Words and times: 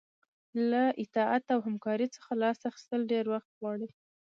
له 0.69 0.83
اطاعت 1.03 1.45
او 1.53 1.59
همکارۍ 1.67 2.07
څخه 2.15 2.31
لاس 2.41 2.59
اخیستل 2.69 3.01
ډیر 3.11 3.25
وخت 3.33 3.49
غواړي. 3.59 3.89